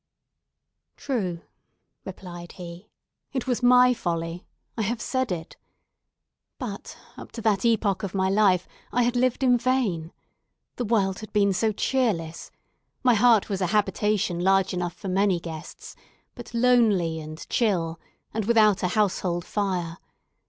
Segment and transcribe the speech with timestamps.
[0.97, 1.41] "True,"
[2.05, 2.89] replied he.
[3.33, 4.47] "It was my folly!
[4.75, 5.57] I have said it.
[6.57, 10.11] But, up to that epoch of my life, I had lived in vain.
[10.77, 12.49] The world had been so cheerless!
[13.03, 15.95] My heart was a habitation large enough for many guests,
[16.33, 17.99] but lonely and chill,
[18.33, 19.99] and without a household fire.